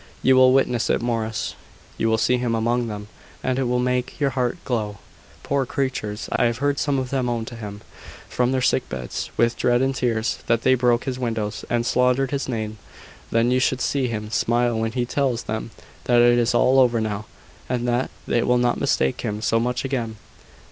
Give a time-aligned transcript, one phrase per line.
[0.23, 1.53] "You will witness it Morris.
[1.95, 3.07] You will see him among them,
[3.43, 4.97] and it will make your heart glow.
[5.43, 6.27] Poor creatures!
[6.31, 7.81] I have heard some of them own to him,
[8.27, 12.31] from their sick beds, with dread and tears, that they broke his windows, and slandered
[12.31, 12.79] his name.
[13.29, 15.69] Then you should see him smile when he tells them
[16.05, 17.27] that is all over now,
[17.69, 20.15] and that they will not mistake him so much again."